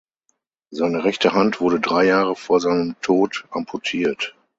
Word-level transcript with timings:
Seine 0.71 1.03
rechte 1.03 1.33
Hand 1.33 1.61
wurde 1.61 1.79
drei 1.79 2.05
Jahre 2.05 2.35
vor 2.35 2.59
seinem 2.59 2.95
Tod 3.01 3.45
amputiert. 3.51 4.33